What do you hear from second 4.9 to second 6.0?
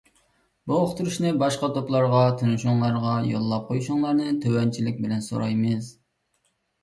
بىلەن سورايمىز.